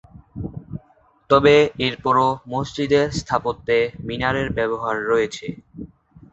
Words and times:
তবে 1.29 1.55
এরপরও 1.85 2.27
মসজিদের 2.47 3.07
স্থাপত্যে 3.19 3.77
মিনারের 4.07 4.47
ব্যবহার 4.57 4.95
রয়েছে। 5.05 5.47